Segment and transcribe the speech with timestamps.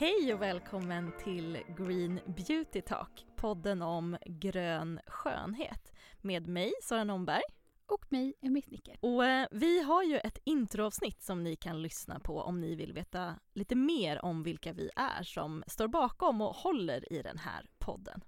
[0.00, 7.42] Hej och välkommen till Green Beauty Talk, podden om grön skönhet med mig, Sara Nomberg.
[7.86, 8.96] Och mig, Emmy Snicker.
[9.00, 12.92] Och eh, vi har ju ett introavsnitt som ni kan lyssna på om ni vill
[12.92, 17.66] veta lite mer om vilka vi är som står bakom och håller i den här
[17.78, 18.20] podden.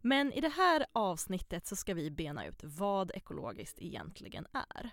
[0.00, 4.90] Men i det här avsnittet så ska vi bena ut vad ekologiskt egentligen är.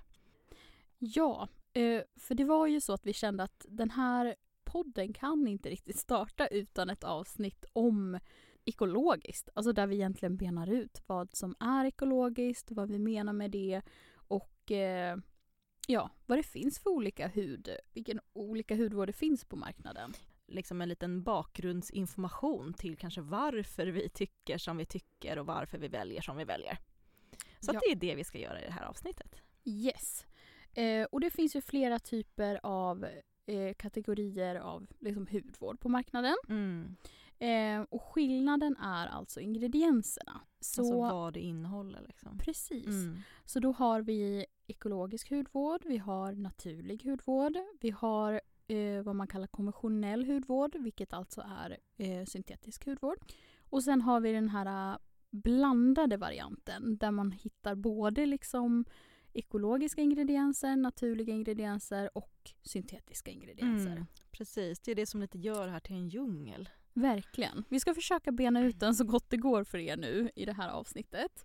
[0.97, 4.35] Ja, eh, för det var ju så att vi kände att den här
[4.67, 8.19] podden kan inte riktigt starta utan ett avsnitt om
[8.65, 9.49] ekologiskt.
[9.55, 13.81] Alltså där vi egentligen benar ut vad som är ekologiskt, vad vi menar med det
[14.13, 15.17] och eh,
[15.87, 20.13] ja, vad det finns för olika hud, vilken olika hudvård det finns på marknaden.
[20.47, 25.87] Liksom en liten bakgrundsinformation till kanske varför vi tycker som vi tycker och varför vi
[25.87, 26.77] väljer som vi väljer.
[27.59, 27.79] Så ja.
[27.79, 29.35] det är det vi ska göra i det här avsnittet.
[29.65, 30.25] Yes.
[30.73, 33.05] Eh, och det finns ju flera typer av
[33.47, 36.35] eh, kategorier av liksom, hudvård på marknaden.
[36.49, 36.95] Mm.
[37.39, 40.41] Eh, och skillnaden är alltså ingredienserna.
[40.59, 42.37] Så, alltså vad det innehåller liksom.
[42.37, 42.87] Precis.
[42.87, 43.17] Mm.
[43.45, 49.27] Så då har vi ekologisk hudvård, vi har naturlig hudvård, vi har eh, vad man
[49.27, 53.17] kallar konventionell hudvård, vilket alltså är eh, syntetisk hudvård.
[53.69, 54.97] Och sen har vi den här uh,
[55.29, 58.85] blandade varianten där man hittar både liksom
[59.37, 63.91] ekologiska ingredienser, naturliga ingredienser och syntetiska ingredienser.
[63.91, 66.69] Mm, precis, det är det som lite gör det här till en djungel.
[66.93, 67.63] Verkligen.
[67.69, 70.53] Vi ska försöka bena ut den så gott det går för er nu i det
[70.53, 71.43] här avsnittet.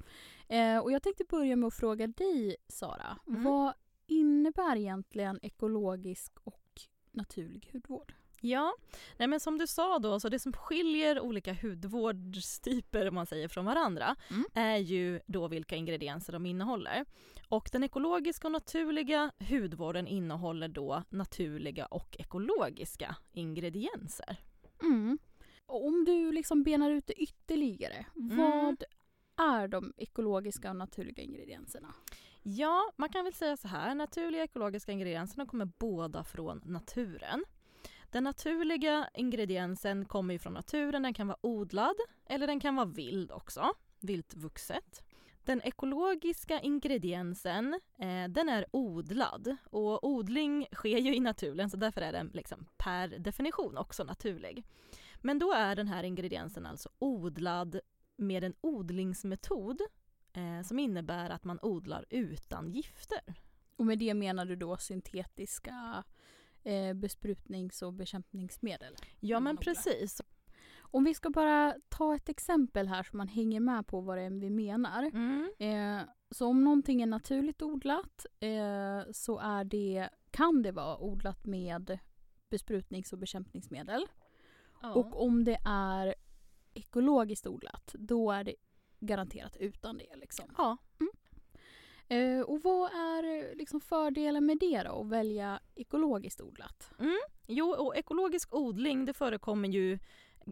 [0.48, 3.18] Eh, och jag tänkte börja med att fråga dig, Sara.
[3.26, 3.44] Mm.
[3.44, 3.74] Vad
[4.06, 8.14] innebär egentligen ekologisk och naturlig hudvård?
[8.44, 8.74] Ja,
[9.16, 13.48] nej men som du sa då, så det som skiljer olika hudvårdstyper om man säger
[13.48, 14.44] från varandra mm.
[14.54, 17.04] är ju då vilka ingredienser de innehåller.
[17.48, 24.36] Och den ekologiska och naturliga hudvården innehåller då naturliga och ekologiska ingredienser.
[24.82, 25.18] Mm.
[25.66, 28.36] Och om du liksom benar ut det ytterligare, mm.
[28.36, 28.84] vad
[29.36, 31.94] är de ekologiska och naturliga ingredienserna?
[32.42, 37.44] Ja, man kan väl säga så här, naturliga ekologiska ingredienserna kommer båda från naturen.
[38.12, 41.94] Den naturliga ingrediensen kommer ju från naturen, den kan vara odlad
[42.26, 45.02] eller den kan vara vild också, viltvuxet.
[45.44, 52.00] Den ekologiska ingrediensen eh, den är odlad och odling sker ju i naturen så därför
[52.00, 54.64] är den liksom per definition också naturlig.
[55.20, 57.80] Men då är den här ingrediensen alltså odlad
[58.16, 59.80] med en odlingsmetod
[60.32, 63.34] eh, som innebär att man odlar utan gifter.
[63.76, 66.04] Och med det menar du då syntetiska
[66.64, 68.96] eh, besprutnings och bekämpningsmedel.
[69.20, 70.20] Ja men precis.
[70.80, 74.22] Om vi ska bara ta ett exempel här så man hänger med på vad det
[74.22, 75.02] är vi menar.
[75.02, 75.50] Mm.
[75.58, 81.46] Eh, så om någonting är naturligt odlat eh, så är det, kan det vara odlat
[81.46, 81.98] med
[82.48, 84.06] besprutnings och bekämpningsmedel.
[84.82, 84.92] Ja.
[84.92, 86.14] Och om det är
[86.74, 88.54] ekologiskt odlat då är det
[89.00, 90.16] garanterat utan det.
[90.16, 90.44] Liksom.
[90.58, 90.76] Ja.
[91.00, 91.12] Mm.
[92.12, 96.90] Eh, och vad är liksom fördelen med det då, att välja ekologiskt odlat?
[96.98, 97.18] Mm.
[97.46, 99.98] Jo, och ekologisk odling det förekommer ju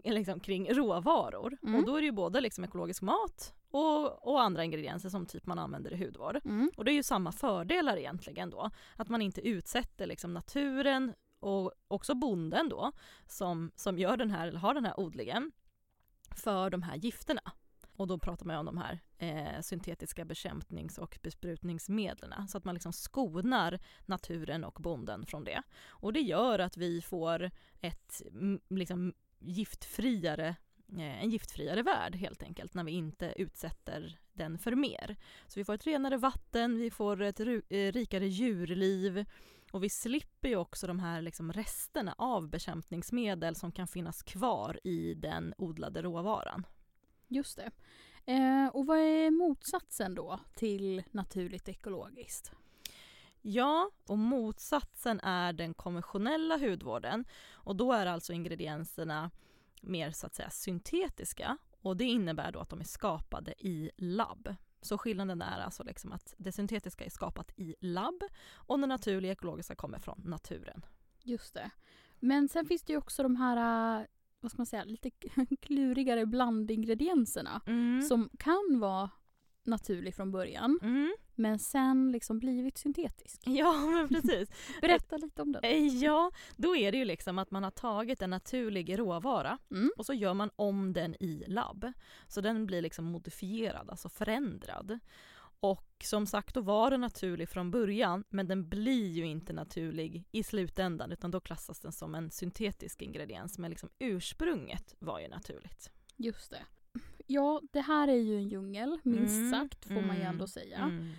[0.03, 1.57] liksom, kring råvaror.
[1.63, 1.79] Mm.
[1.79, 5.45] Och då är det ju både liksom ekologisk mat och, och, andra ingredienser som typ
[5.45, 6.39] man använder i hudvård.
[6.45, 6.71] Mm.
[6.77, 8.69] Och det är ju samma fördelar egentligen då.
[8.95, 12.91] Att man inte utsätter liksom naturen och också bonden då
[13.27, 15.51] som, som gör den här, har den här odlingen
[16.35, 17.41] för de här gifterna.
[18.01, 22.47] Och då pratar man om de här eh, syntetiska bekämpnings och besprutningsmedlen.
[22.47, 25.61] Så att man liksom skonar naturen och bonden från det.
[25.87, 27.51] Och det gör att vi får
[27.81, 28.21] ett
[28.69, 30.55] liksom, giftfriare
[30.97, 35.15] eh, en giftfriare värld helt enkelt när vi inte utsätter den för mer.
[35.47, 39.25] Så vi får ett renare vatten, vi får ett eh, rikare djurliv
[39.71, 44.79] och vi slipper ju också de här liksom resterna av bekämpningsmedel som kan finnas kvar
[44.83, 46.65] i den odlade råvaran.
[47.31, 47.71] Just det.
[48.25, 52.51] Eh, och vad är motsatsen då till naturligt ekologiskt?
[53.41, 59.31] Ja, och motsatsen är den konventionella hudvården och då är alltså ingredienserna
[59.81, 64.55] mer så att säga syntetiska och det innebär då att de är skapade i labb.
[64.81, 68.23] Så skillnaden är alltså liksom att det syntetiska är skapat i labb
[68.53, 70.85] och det naturliga ekologiska kommer från naturen.
[71.23, 71.69] Just det.
[72.19, 74.07] Men sen finns det ju också de här
[74.41, 75.09] vad ska man säga, lite
[75.61, 78.01] klurigare blandingredienserna mm.
[78.01, 79.09] som kan vara
[79.63, 81.15] naturlig från början mm.
[81.35, 83.41] men sen liksom blivit syntetisk.
[83.45, 84.49] Ja men precis.
[84.81, 85.63] Berätta lite om den.
[85.63, 89.91] Eh, ja, då är det ju liksom att man har tagit en naturlig råvara mm.
[89.97, 91.93] och så gör man om den i labb.
[92.27, 94.99] Så den blir liksom modifierad, alltså förändrad.
[95.63, 100.23] Och som sagt då var den naturlig från början men den blir ju inte naturlig
[100.31, 105.27] i slutändan utan då klassas den som en syntetisk ingrediens men liksom ursprunget var ju
[105.27, 105.91] naturligt.
[106.17, 106.65] Just det.
[107.27, 110.47] Ja, det här är ju en djungel, minst Mm, sagt får man ju mm, ändå
[110.47, 110.77] säga.
[110.77, 111.11] Mm.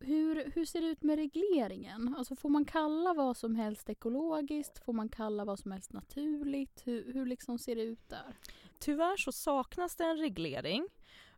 [0.00, 2.14] Hur, hur ser det ut med regleringen?
[2.18, 4.84] Alltså får man kalla vad som helst ekologiskt?
[4.84, 6.82] Får man kalla vad som helst naturligt?
[6.84, 8.36] Hur, hur liksom ser det ut där?
[8.78, 10.88] Tyvärr så saknas det en reglering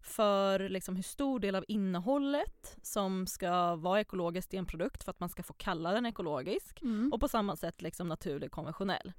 [0.07, 5.11] för liksom hur stor del av innehållet som ska vara ekologiskt i en produkt för
[5.11, 7.13] att man ska få kalla den ekologisk Mm.
[7.13, 9.13] och på samma sätt liksom naturlig konventionell.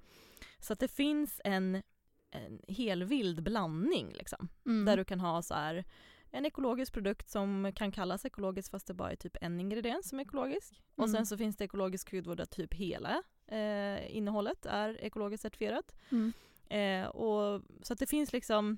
[0.60, 1.84] Så att det finns en,
[2.32, 4.86] en hel vild blandning liksom, Mm.
[4.86, 5.86] där du kan ha så här
[6.32, 10.20] en ekologisk produkt som kan kallas ekologisk fast det bara är typ en ingrediens som
[10.20, 10.82] är ekologisk.
[10.96, 11.16] Och Mm.
[11.16, 15.96] sen så finns det ekologisk hudvård där typ hela eh, innehållet är ekologiskt certifierat.
[16.12, 16.34] Mm.
[16.70, 18.78] Eh, och, så att det finns liksom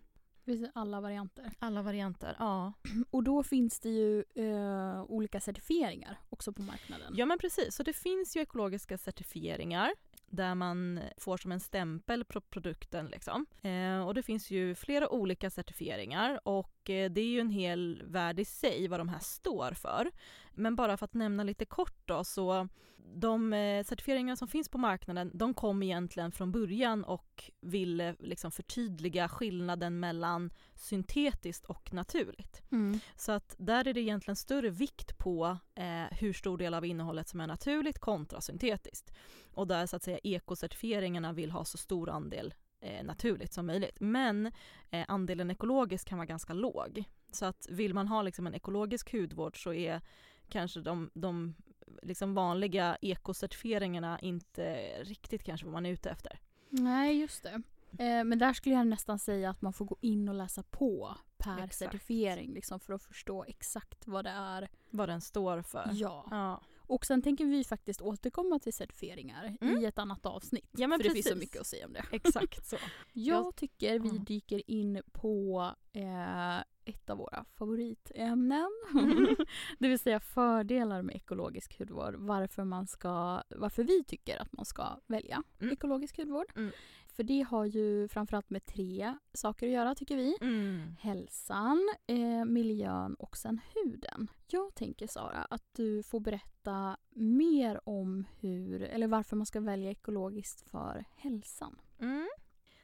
[0.74, 1.52] Alla varianter.
[1.60, 2.36] alla varianter.
[2.40, 2.74] Ja.
[3.12, 7.14] Och då finns det ju eh, olika certifieringar också på marknaden.
[7.16, 9.92] ja men precis, så det finns ju ekologiska certifieringar
[10.32, 13.06] där man får som en stämpel på produkten.
[13.06, 13.46] Liksom.
[13.62, 18.04] Eh, och det finns ju flera olika certifieringar och eh, det är ju en hel
[18.06, 20.12] värld i sig vad de här står för.
[20.54, 22.68] Men bara för att nämna lite kort då så
[23.16, 28.52] de eh, certifieringar som finns på marknaden de kom egentligen från början och ville liksom
[28.52, 32.62] förtydliga skillnaden mellan syntetiskt och naturligt.
[32.72, 33.00] Mm.
[33.16, 37.28] Så att där är det egentligen större vikt på eh, hur stor del av innehållet
[37.28, 39.14] som är naturligt kontra syntetiskt.
[39.60, 43.98] Och där så att säga ekocertifieringarna vill ha så stor andel eh, naturligt som möjligt.
[44.00, 44.52] Men
[44.90, 47.04] eh, andelen ekologiskt kan vara ganska låg.
[47.32, 50.02] Så att vill man ha liksom en ekologisk hudvård så är
[50.50, 51.56] kanske de, de
[52.04, 56.40] liksom vanliga ekocertifieringarna inte riktigt kanske vad man är ute efter.
[56.70, 57.62] Nej, just det.
[58.04, 61.16] Eh, men där skulle jag nästan säga att man får gå in och läsa på
[61.38, 61.76] per Exakt.
[61.76, 64.70] certifiering liksom, för att förstå exakt vad det är.
[64.90, 65.90] Vad den står för.
[65.94, 66.26] Ja.
[66.32, 69.78] Ja, Och sen tänker vi faktiskt återkomma till certifieringar Mm.
[69.78, 70.70] i ett annat avsnitt.
[70.72, 71.44] Ja, men för det finns så precis.
[71.44, 72.06] mycket att säga om det.
[72.12, 72.78] exakt så.
[73.14, 74.14] Jag tycker vi Ja.
[74.28, 75.62] dyker in på
[75.94, 78.70] eh, ett av våra favoritämnen.
[79.80, 82.16] det vill säga fördelar med ekologisk hudvård.
[82.18, 85.74] Varför, man ska, varför vi tycker att man ska välja Mm.
[85.74, 86.52] ekologisk hudvård.
[86.56, 86.72] Mm.
[87.20, 90.38] För det har ju framförallt med tre saker att göra tycker vi.
[90.42, 90.96] Mm.
[91.00, 94.28] Hälsan, eh, miljön och sen huden.
[94.48, 99.92] Jag tänker Sara att du får berätta mer om hur, eller varför man ska välja
[99.92, 101.82] ekologiskt för hälsan.
[102.00, 102.30] Mm.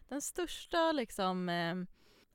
[0.07, 1.75] Den största liksom, eh,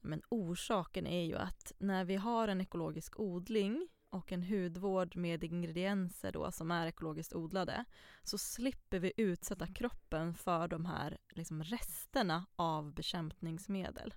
[0.00, 5.44] men orsaken är ju att när vi har en ekologisk odling och en hudvård med
[5.44, 7.84] ingredienser då som är ekologiskt odlade
[8.22, 14.14] så slipper vi utsätta kroppen för de här liksom, resterna av bekämpningsmedel.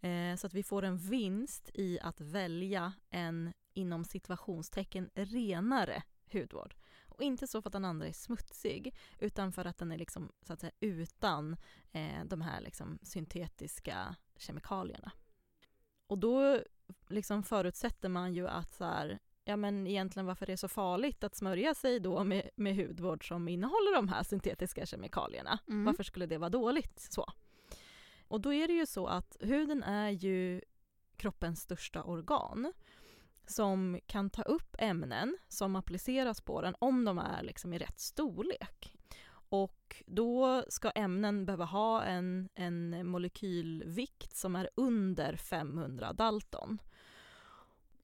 [0.00, 6.02] Eh, så att vi får en vinst i att välja en inom situationstecken renare
[6.32, 6.74] hudvård.
[7.00, 10.32] Och inte så för att den andra är smutsig utan för att den är liksom,
[10.42, 11.56] så att säga, utan
[11.92, 15.12] eh, de här liksom, syntetiska kemikalierna.
[16.06, 16.62] Och då
[17.08, 21.24] liksom förutsätter man ju att så här, ja men egentligen varför det är så farligt
[21.24, 25.58] att smörja sig då med, med hudvård som innehåller de här syntetiska kemikalierna.
[25.68, 25.84] Mm.
[25.84, 27.32] Varför skulle det vara dåligt så?
[28.28, 30.60] Och då är det ju så att huden är ju
[31.16, 32.72] kroppens största organ
[33.46, 38.00] som kan ta upp ämnen som appliceras på den om de är liksom i rätt
[38.00, 38.97] storlek.
[39.48, 46.78] Och då ska ämnen behöva ha en, en molekylvikt som är under 500 Dalton.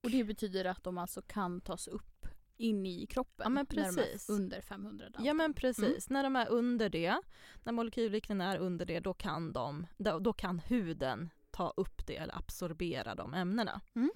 [0.02, 3.84] Och det betyder att de alltså kan tas upp in i kroppen Ja, men när
[3.84, 4.28] de precis.
[4.28, 5.24] är under 500 Dalton.
[5.24, 7.20] Ja men precis, när de är under det,
[7.62, 12.16] när molekylvikten är under det, då kan, de, då, då kan huden ta upp det
[12.16, 13.80] eller absorbera de ämnena.
[13.94, 14.10] Mm.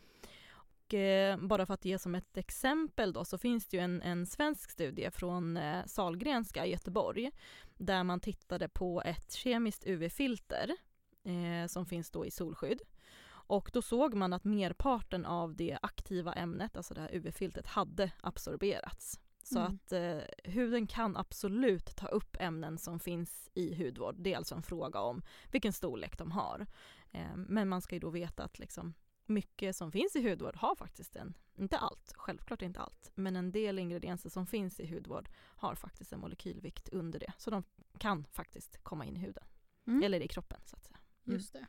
[0.88, 4.02] Och, eh, bara för att ge som ett exempel då så finns det ju en,
[4.02, 7.30] en svensk studie från eh, Salgrenska i Göteborg
[7.76, 10.76] där man tittade på ett kemiskt UV-filter
[11.24, 12.82] eh, som finns då i solskydd.
[13.28, 18.10] Och då såg man att merparten av det aktiva ämnet, alltså det här UV-filtret, hade
[18.20, 19.20] absorberats.
[19.42, 19.74] Så Mm.
[19.74, 20.18] att eh,
[20.52, 24.14] huden kan absolut ta upp ämnen som finns i hudvård.
[24.18, 26.66] Det är alltså en fråga om vilken storlek de har.
[27.12, 28.94] Eh, men man ska ju då veta att liksom,
[29.28, 33.52] mycket som finns i hudvård har faktiskt en, inte allt, självklart inte allt, men en
[33.52, 37.32] del ingredienser som finns i hudvård har faktiskt en molekylvikt under det.
[37.38, 37.62] Så de
[37.98, 39.44] kan faktiskt komma in i huden,
[39.86, 40.02] Mm.
[40.02, 40.98] eller i kroppen så att säga.
[41.24, 41.66] Just det.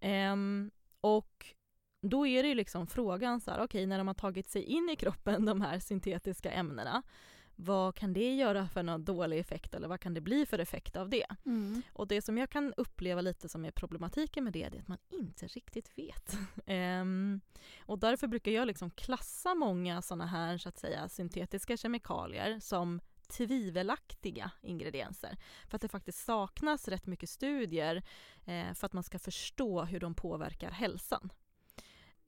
[0.00, 0.70] Ehm,
[1.00, 1.54] och
[2.02, 4.88] då är det ju liksom frågan så här, okej när de har tagit sig in
[4.90, 7.02] i kroppen, de här syntetiska ämnena,
[7.60, 10.96] vad kan det göra för någon dålig effekt eller vad kan det bli för effekt
[10.96, 11.26] av det?
[11.46, 11.82] Mm.
[11.92, 14.98] Och det som jag kan uppleva lite som är problematiken med det, är att man
[15.10, 16.38] inte riktigt vet.
[16.66, 17.40] Ehm,
[17.80, 23.00] och därför brukar jag liksom klassa många sådana här så att säga syntetiska kemikalier som
[23.30, 25.36] tvivelaktiga ingredienser.
[25.68, 28.02] För att det faktiskt saknas rätt mycket studier
[28.44, 31.32] eh, för att man ska förstå hur de påverkar hälsan.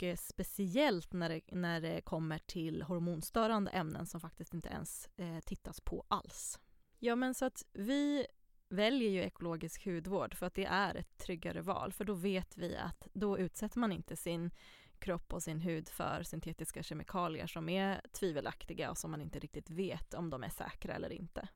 [0.02, 5.40] Eh, speciellt när det, när det kommer till hormonstörande ämnen som faktiskt inte ens eh,
[5.40, 6.60] tittas på alls.
[6.98, 8.26] Ja men så att vi
[8.68, 12.76] väljer ju ekologisk hudvård för att det är ett tryggare val för då vet vi
[12.76, 14.50] att då utsätter man inte sin
[14.98, 19.70] kropp och sin hud för syntetiska kemikalier som är tvivelaktiga och som man inte riktigt
[19.70, 21.48] vet om de är säkra eller inte.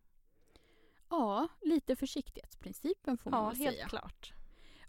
[1.08, 3.88] Ja, lite försiktighetsprincipen får man Ja, väl helt säga.
[3.88, 4.32] klart.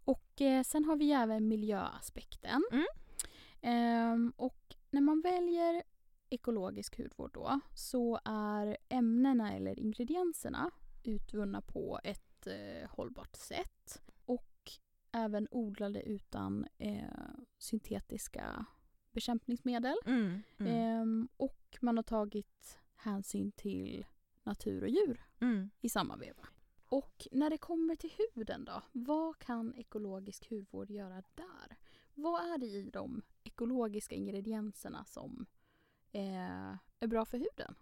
[0.06, 2.64] Och eh, sen har vi även miljöaspekten.
[2.72, 2.86] Mm.
[3.62, 5.84] Ehm, och när man väljer
[6.30, 10.72] ekologisk hudvård då så är ämnena eller ingredienserna
[11.04, 14.72] utvunna på ett eh, hållbart sätt och
[15.12, 17.04] även odlade utan eh,
[17.58, 18.66] syntetiska
[19.12, 19.96] bekämpningsmedel.
[20.06, 24.06] Mm, mm, Ehm, och man har tagit hänsyn till
[24.44, 25.70] natur och djur mm.
[25.82, 26.48] i samma veva.
[26.90, 31.78] Och när det kommer till huden då, vad kan ekologisk hudvård göra där?
[32.18, 35.46] Vad är det i de ekologiska ingredienserna som
[36.12, 37.76] eh, är bra för huden?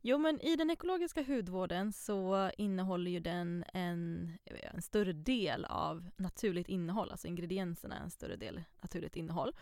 [0.00, 6.10] Jo men i den ekologiska hudvården så innehåller ju den en, en större del av
[6.16, 9.54] naturligt innehåll, alltså ingredienserna är en större del naturligt innehåll.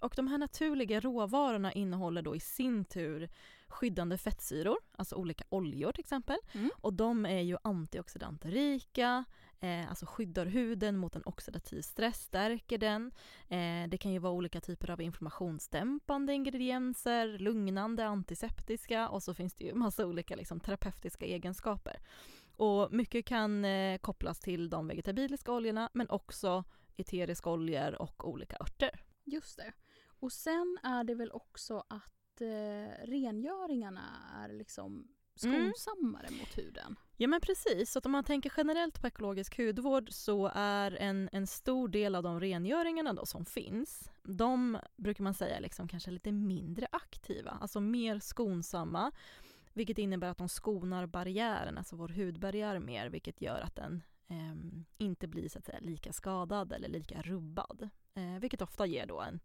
[0.00, 3.28] Och de här naturliga råvarorna innehåller då i sin tur
[3.68, 6.36] skyddande fettsyror, alltså olika oljor till exempel.
[6.52, 6.70] Mm.
[6.80, 9.24] Och de är ju antioxidantrika,
[9.60, 13.12] eh, alltså skyddar huden mot en oxidativ stress, stärker den.
[13.48, 19.54] Eh, det kan ju vara olika typer av inflammationsdämpande ingredienser, lugnande, antiseptiska och så finns
[19.54, 22.00] det ju massa olika liksom, terapeutiska egenskaper.
[22.56, 26.64] Och mycket kan eh, kopplas till de vegetabiliska oljorna men också
[26.96, 29.00] eteriska oljor och olika örter.
[29.24, 29.72] Just det.
[30.20, 34.02] Och sen är det väl också att eh, rengöringarna
[34.34, 35.72] är liksom Mm.
[35.72, 36.96] skonsammare mot huden.
[37.16, 41.28] Ja men precis, så att om man tänker generellt på ekologisk hudvård så är en,
[41.32, 46.10] en stor del av de rengöringarna då som finns, de brukar man säga liksom kanske
[46.10, 49.12] lite mindre aktiva, alltså mer skonsamma.
[49.72, 54.84] Vilket innebär att de skonar barriären, alltså vår hudbarriär mer, vilket gör att den ehm,
[54.98, 57.88] inte blir så att säga lika skadad eller lika rubbad.
[58.14, 59.40] Eh, vilket ofta ger då en,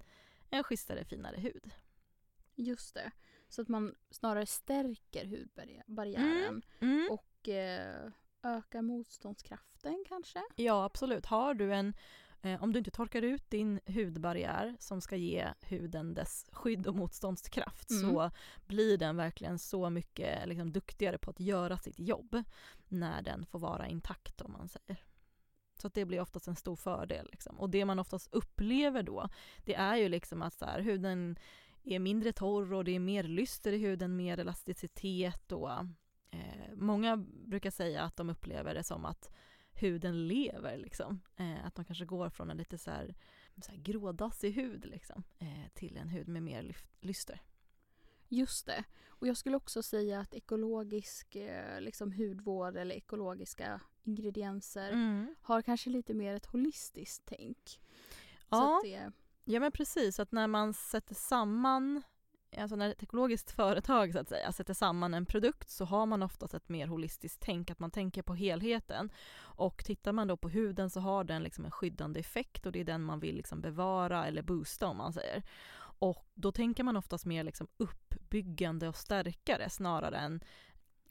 [0.49, 1.71] en schysstare, finare hud.
[2.55, 3.11] Just det.
[3.51, 7.07] Så att man snarare stärker hudbarriären Mm.
[7.11, 8.11] och eh,
[8.43, 10.41] ökar motståndskraften kanske.
[10.55, 11.25] Ja, absolut.
[11.25, 11.93] Har du en,
[12.41, 16.95] eh, om du inte torkar ut din hudbarriär som ska ge huden dess skydd och
[16.95, 18.09] motståndskraft Mm.
[18.11, 18.31] så
[18.67, 22.43] blir den verkligen så mycket liksom, duktigare på att göra sitt jobb
[22.87, 25.03] när den får vara intakt om man säger.
[25.81, 27.27] Så det blir oftast en stor fördel.
[27.31, 27.59] Liksom.
[27.59, 29.29] Och det man oftast upplever då,
[29.65, 31.35] det är ju liksom att så här, huden
[31.83, 35.71] är mindre torr och det är mer lyster i huden, mer elasticitet och
[36.31, 39.31] eh, många brukar säga att de upplever det som att
[39.73, 41.21] huden lever liksom.
[41.37, 43.15] Eh, att de kanske går från en lite så här,
[43.63, 47.41] så här grådassig hud liksom, eh, till en hud med mer lyft, lyster.
[48.27, 48.83] Just det.
[49.07, 55.35] Och jag skulle också säga att ekologisk eh, liksom hudvård eller ekologiska ingredienser Mm.
[55.41, 57.59] har kanske lite mer ett holistiskt tänk.
[57.69, 58.77] Så Ja.
[58.77, 59.11] att det,
[59.51, 62.01] Ja men precis, att när man sätter samman
[62.57, 66.23] Alltså när ett ekologiskt företag så att säga sätter samman en produkt så har man
[66.23, 69.11] oftast ett mer holistiskt tänk, att man tänker på helheten.
[69.37, 72.79] Och tittar man då på huden så har den liksom en skyddande effekt och det
[72.79, 75.43] är den man vill liksom bevara eller boosta om man säger.
[75.77, 80.43] Och då tänker man oftast mer liksom uppbyggande och stärkare snarare än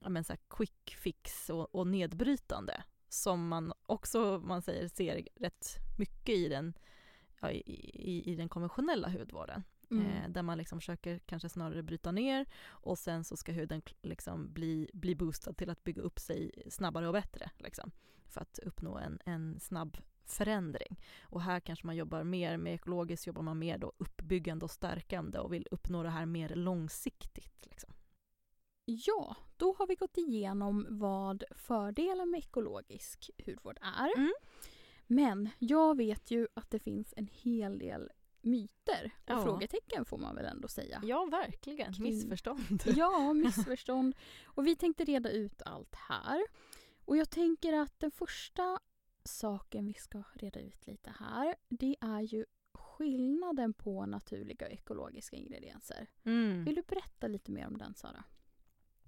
[0.00, 2.82] ja, men så här quick fix och, och nedbrytande.
[3.08, 5.66] Som man också, man säger, ser rätt
[5.98, 6.74] mycket i den
[7.40, 7.62] ja, i,
[7.94, 9.64] i, i den konventionella hudvården.
[9.90, 13.82] mm, Eh, där man liksom försöker kanske snarare bryta ner och sen så ska huden
[14.02, 17.50] liksom bli, bli boostad till att bygga upp sig snabbare och bättre.
[17.58, 17.90] Liksom,
[18.26, 21.00] för att uppnå en, en snabb förändring.
[21.22, 25.38] Och här kanske man jobbar mer med ekologiskt, jobbar man mer då uppbyggande och stärkande
[25.38, 27.66] och vill uppnå det här mer långsiktigt.
[27.66, 27.92] Liksom.
[28.84, 34.18] Ja, då har vi gått igenom vad fördelen med ekologisk hudvård är.
[34.18, 34.32] Mm.
[35.10, 38.10] Men jag vet ju att det finns en hel del
[38.42, 39.42] myter och Ja.
[39.42, 41.00] frågetecken får man väl ändå säga.
[41.04, 41.92] Ja, verkligen.
[41.92, 42.82] Kring- Missförstånd.
[42.96, 44.16] Ja, missförstånd.
[44.44, 46.42] Och vi tänkte reda ut allt här.
[47.04, 48.78] Och jag tänker att den första
[49.24, 55.36] saken vi ska reda ut lite här, det är ju skillnaden på naturliga och ekologiska
[55.36, 56.06] ingredienser.
[56.24, 56.64] Mm.
[56.64, 58.24] Vill du berätta lite mer om den Sara?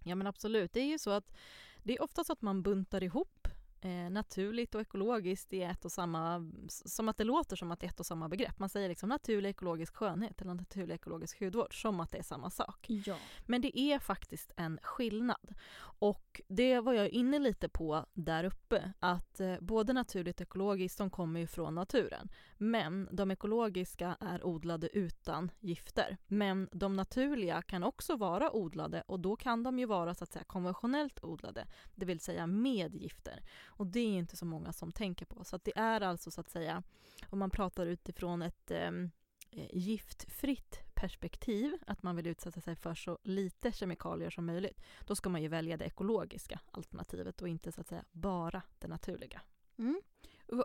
[0.04, 1.36] Ja men absolut, det är ju så att
[1.82, 3.41] det är ofta så att man buntar ihop
[3.84, 7.86] eh, naturligt och ekologiskt i ett och samma, som att det låter som att det
[7.86, 8.58] är ett och samma begrepp.
[8.58, 12.50] Man säger liksom naturlig ekologisk skönhet eller naturlig ekologisk hudvård som att det är samma
[12.50, 12.86] sak.
[12.88, 13.16] Ja.
[13.46, 15.54] Men det är faktiskt en skillnad.
[16.02, 20.98] Och det var jag inne lite på där uppe, att eh, både naturligt och ekologiskt,
[20.98, 22.28] de kommer ju från naturen.
[22.58, 26.16] Men de ekologiska är odlade utan gifter.
[26.26, 30.32] Men de naturliga kan också vara odlade och då kan de ju vara så att
[30.32, 33.42] säga konventionellt odlade, det vill säga med gifter.
[33.82, 35.44] Och det är inte så många som tänker på.
[35.44, 36.82] Så att det är alltså så att säga,
[37.30, 39.10] om man pratar utifrån ett ehm,
[39.50, 45.14] eh, giftfritt perspektiv, att man vill utsätta sig för så lite kemikalier som möjligt, då
[45.14, 49.40] ska man ju välja det ekologiska alternativet och inte så att säga bara det naturliga.
[49.78, 50.00] Mm.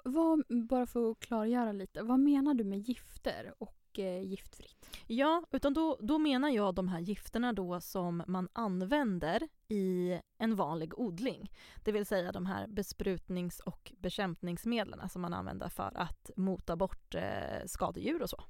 [0.03, 4.89] Vad, bara för att klargöra lite, vad menar du med gifter och eh, giftfritt?
[5.07, 10.55] Ja, utan då, då menar jag de här gifterna då som man använder i en
[10.55, 11.51] vanlig odling.
[11.83, 17.15] Det vill säga de här besprutnings och bekämpningsmedlen som man använder för att mota bort
[17.15, 18.43] eh, skadedjur och så.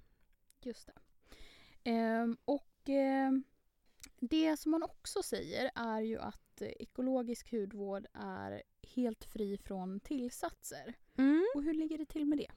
[0.64, 0.94] Just det.
[1.90, 3.44] Ehm, och ehm,
[4.20, 8.64] det som man också säger är ju att eh, ekologisk hudvård är
[8.96, 10.94] helt fri från tillsatser.
[11.56, 12.52] Och hur ligger det till med det?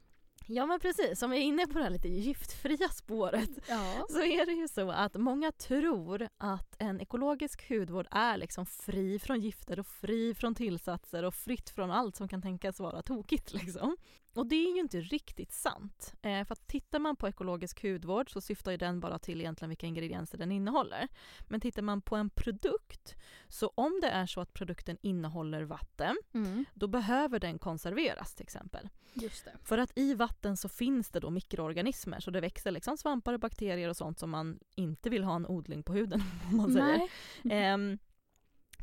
[0.52, 4.06] Ja men precis, om vi är inne på det här lite giftfria spåret Ja.
[4.10, 9.18] så är det ju så att många tror att en ekologisk hudvård är liksom fri
[9.18, 13.52] från gifter och fri från tillsatser och fritt från allt som kan tänkas vara tokigt.
[13.52, 13.96] Liksom.
[14.34, 16.14] Och det är ju inte riktigt sant.
[16.22, 19.68] Eh, för att tittar man på ekologisk hudvård så syftar ju den bara till egentligen
[19.68, 21.08] vilka ingredienser den innehåller.
[21.48, 23.14] Men tittar man på en produkt,
[23.48, 26.64] så om det är så att produkten innehåller vatten, Mm.
[26.74, 28.88] då behöver den konserveras till exempel.
[29.14, 29.52] Just det.
[29.64, 33.40] För att i vatten så finns det då mikroorganismer, så det växer liksom svampar och
[33.40, 37.08] bakterier och sånt som man inte vill ha en odling på huden om man säger.
[37.42, 37.98] Nej.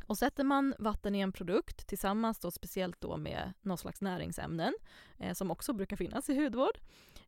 [0.08, 4.74] Och sätter man vatten i en produkt tillsammans då speciellt då med någon slags näringsämnen
[5.18, 6.78] eh, som också brukar finnas i hudvård,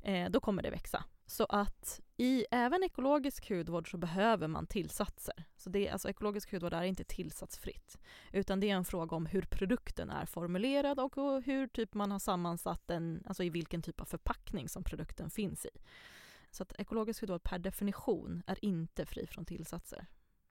[0.02, 1.04] eh, då kommer det växa.
[1.26, 5.44] Så att i även ekologisk hudvård så behöver man tillsatser.
[5.56, 7.98] Så det, alltså ekologisk hudvård är inte tillsatsfritt,
[8.32, 12.10] utan det är en fråga om hur produkten är formulerad och och hur typ man
[12.10, 15.70] har sammansatt den, alltså i vilken typ av förpackning som produkten finns i.
[16.50, 20.06] Så att ekologisk hudvård per definition är inte fri från tillsatser.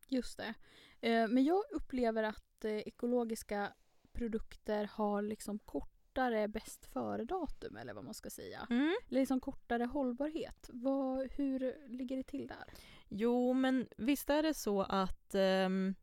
[0.10, 0.54] Just det.
[1.02, 3.74] Eh, men jag upplever att eh, ekologiska
[4.12, 8.68] produkter har liksom kortare bäst före-datum eller vad man ska säga.
[8.70, 8.96] Mm.
[9.08, 10.70] Liksom kortare hållbarhet.
[10.74, 12.74] Vad, hur ligger det till där?
[13.08, 15.96] Jo, men visst är det så att ehm,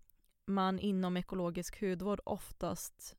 [0.47, 3.17] man inom ekologisk hudvård oftast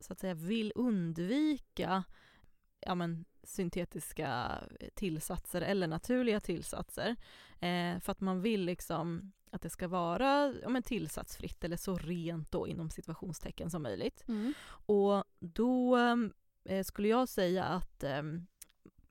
[0.00, 2.04] så att säga vill undvika
[2.86, 4.60] ja, men, syntetiska
[4.94, 7.16] tillsatser eller naturliga tillsatser.
[7.60, 11.96] Eh, för att man vill liksom att det ska vara ja, men, tillsatsfritt eller så
[11.96, 14.24] rent då inom situationstecken som möjligt.
[14.66, 15.98] Och då
[16.64, 18.22] eh, skulle jag säga att eh,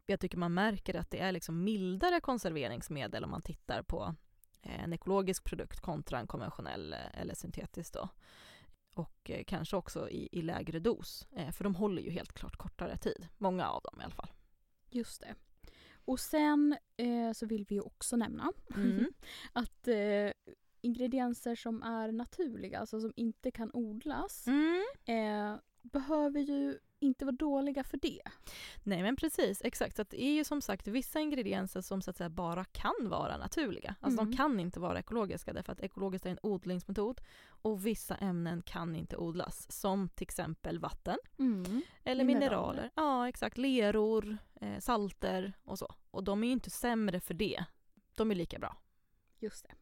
[0.06, 4.16] jag tycker man märker att det är liksom mildare konserveringsmedel om man tittar på
[4.62, 8.10] eh, en ekologisk produkt kontra en konventionell eh, eller syntetisk då.
[8.94, 12.56] Och eh, kanske också i, i lägre dos, eh, för de håller ju helt klart
[12.56, 13.28] kortare tid.
[13.38, 14.30] Många av dem i alla fall.
[14.90, 15.36] Just det.
[16.06, 19.06] Och sen eh, så vill vi ju också nämna Mm.
[19.54, 20.32] att eh,
[20.82, 24.84] ingredienser som är naturliga, alltså som inte kan odlas, Mm.
[25.06, 28.22] eh, behöver ju inte vara dåliga för det.
[28.84, 29.96] Nej men precis, exakt.
[29.96, 32.94] Så att det är ju som sagt vissa ingredienser som så att säga bara kan
[33.02, 33.96] vara naturliga.
[34.00, 34.32] Alltså Mm.
[34.32, 38.96] de kan inte vara ekologiska därför att ekologiskt är en odlingsmetod och vissa ämnen kan
[38.96, 39.72] inte odlas.
[39.72, 41.18] Som till exempel vatten
[42.04, 42.26] eller Mineraler.
[42.26, 42.90] mineraler.
[42.96, 45.96] Ja exakt, leror, eh, salter och så.
[46.12, 47.66] Och de är ju inte sämre för det.
[48.16, 48.78] De är lika bra.
[49.40, 49.76] Just det.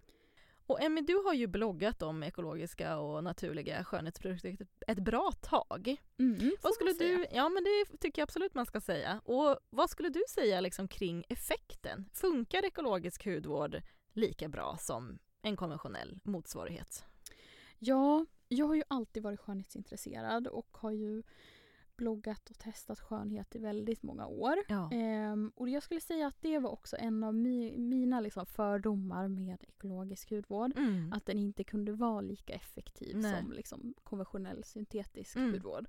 [0.72, 5.96] Och Emmy, du har ju bloggat om ekologiska och naturliga skönhetsprodukter ett bra tag.
[6.20, 9.22] Mm, Vad skulle du, ja men det tycker jag absolut man ska säga.
[9.26, 12.10] Och vad skulle du säga liksom kring effekten?
[12.14, 13.82] Funkar ekologisk hudvård
[14.14, 17.06] lika bra som en konventionell motsvarighet?
[17.80, 21.24] Ja, jag har ju alltid varit skönhetsintresserad och har ju
[22.02, 24.56] bloggat och testat skönhet i väldigt många år.
[24.68, 24.90] Ja.
[24.92, 29.28] Ehm, och jag skulle säga att det var också en av mi- mina liksom fördomar
[29.28, 30.78] med ekologisk hudvård.
[30.78, 31.14] Mm.
[31.14, 33.42] Att den inte kunde vara lika effektiv Nej.
[33.42, 35.52] som liksom konventionell syntetisk Mm.
[35.54, 35.86] hudvård.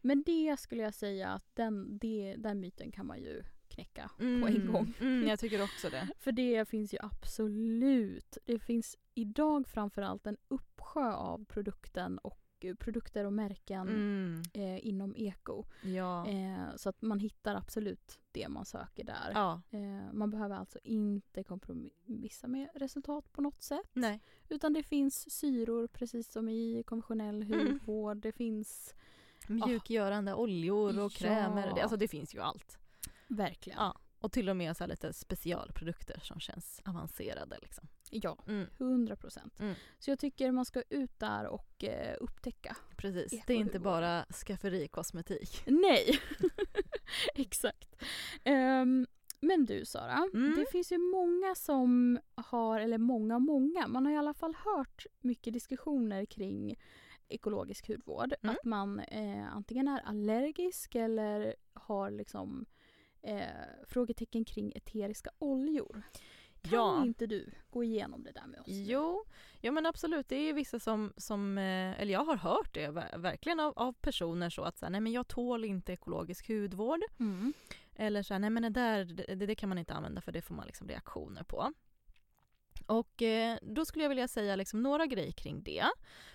[0.00, 4.22] Men det skulle jag säga att den, det, den myten kan man ju knäcka på
[4.24, 4.72] en Mm.
[4.72, 4.94] gång.
[5.00, 6.08] Mm, jag tycker också det.
[6.18, 8.38] För det finns ju absolut.
[8.44, 14.42] Det finns idag framförallt en uppsjö av produkten och mycket produkter och märken Mm.
[14.52, 15.64] eh, inom eko.
[15.82, 16.26] Ja.
[16.28, 19.30] Eh, så att man hittar absolut det man söker där.
[19.34, 19.62] ja.
[19.70, 23.90] Eh, man behöver alltså inte kompromissa med resultat på något sätt.
[23.92, 24.20] Nej.
[24.48, 27.66] Utan det finns syror precis som i konventionell Mm.
[27.72, 28.16] hudvård.
[28.16, 28.94] Det finns
[29.48, 31.74] Mjukgörande oljor och krämer.
[31.74, 32.78] Det, alltså det finns ju allt.
[33.28, 33.78] verkligen.
[33.78, 33.98] Ja.
[34.20, 37.58] Och till och med så lite specialprodukter som känns avancerade.
[37.62, 37.88] Liksom.
[38.10, 38.66] Ja, Mm.
[38.78, 39.60] 100 procent.
[39.60, 39.74] Mm.
[39.98, 42.76] Så jag tycker man ska ut där och eh, upptäcka.
[42.96, 43.32] Precis.
[43.32, 45.62] Eko Det är inte bara skafferikosmetik.
[45.66, 46.18] Nej,
[47.34, 47.96] exakt.
[48.44, 49.06] Ehm,
[49.40, 50.54] men du Sara, Mm.
[50.58, 55.06] det finns ju många som har, eller många många, man har i alla fall hört
[55.20, 56.76] mycket diskussioner kring
[57.28, 58.34] ekologisk hudvård.
[58.42, 58.54] Mm.
[58.56, 62.66] Att man eh, antingen är allergisk eller har liksom
[63.22, 63.42] eh,
[63.86, 66.02] frågetecken kring eteriska oljor.
[66.64, 67.02] Kan Ja.
[67.02, 68.66] inte du gå igenom det där med oss?
[68.68, 69.24] Jo,
[69.60, 70.28] ja men absolut.
[70.28, 73.92] Det är vissa som, som eh, eller jag har hört det ver- verkligen av, av
[73.92, 77.00] personer så att så här, nej men jag tål inte ekologisk hudvård.
[77.20, 77.52] Mm.
[77.96, 80.42] Eller så här, nej men det där det, det kan man inte använda för det
[80.42, 81.72] får man liksom reaktioner på.
[82.86, 85.84] Och eh, då skulle jag vilja säga liksom några grejer kring det.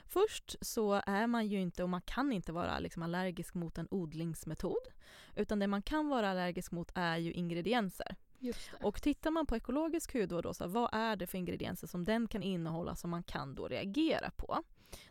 [0.06, 3.88] Först så är man ju inte och man kan inte vara liksom allergisk mot en
[3.92, 4.88] odlingsmetod.
[5.36, 8.15] Utan det man kan vara allergisk mot är ju ingredienser.
[8.39, 8.86] Just det.
[8.86, 12.06] Och tittar man på ekologisk hudvård då, så här, vad är det för ingredienser som
[12.06, 14.63] den kan innehålla som man kan då reagera på?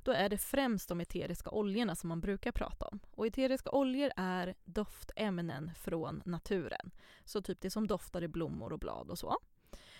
[0.02, 3.00] Då är det främst de eteriska oljorna som man brukar prata om.
[3.10, 6.90] Och eteriska oljor är doftämnen från naturen.
[7.24, 9.36] Så typ det som doftar i blommor och blad och så.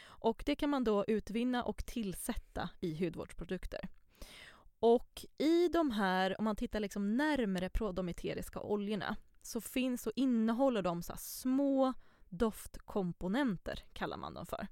[0.06, 3.88] Och det kan man då utvinna och tillsätta i hudvårdsprodukter.
[4.80, 10.06] Och i de här, om man tittar liksom närmare på de eteriska oljorna så finns
[10.06, 11.94] och innehåller de så här små
[12.30, 14.66] doftkomponenter kallar man dem för.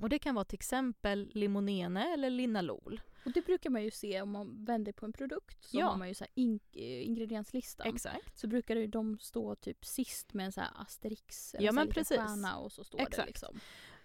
[0.00, 3.00] Och det kan vara till exempel limonene eller linalol.
[3.24, 5.64] Och det brukar man ju se om man vänder på en produkt.
[5.64, 5.86] Så Ja.
[5.86, 7.86] har man ju så in- eh, ingredienslistan.
[7.94, 8.38] Exakt.
[8.38, 12.16] Så brukar ju de stå typ sist med en så asterix eller Ja, men precis.
[12.16, 13.28] stjärna och så står det Exakt.
[13.28, 13.60] liksom.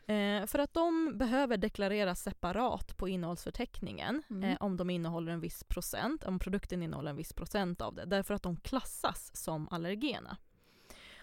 [0.07, 4.43] Eh, för att de behöver deklareras separat på innehållsförteckningen Mm.
[4.43, 8.05] eh, om de innehåller en viss procent, om produkten innehåller en viss procent av det,
[8.05, 10.37] därför att de klassas som allergena.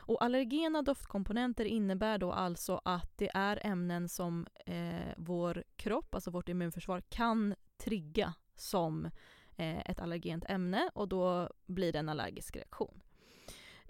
[0.00, 6.30] Och allergena doftkomponenter innebär då alltså att det är ämnen som eh, vår kropp, alltså
[6.30, 9.04] vårt immunförsvar, kan trigga som
[9.56, 13.02] eh, ett allergent ämne och då blir det en allergisk reaktion.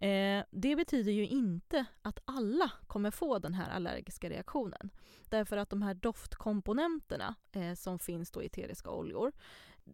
[0.00, 4.90] Eh, det betyder ju inte att alla kommer få den här allergiska reaktionen.
[5.28, 9.32] Därför att de här doftkomponenterna eh, som finns då i eteriska oljor,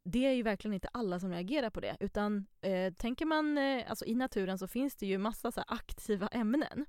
[0.04, 1.96] det är ju verkligen inte alla som reagerar på det.
[2.00, 6.28] Utan eh, tänker man, eh, alltså i naturen så finns det ju massa så aktiva
[6.28, 6.86] ämnen.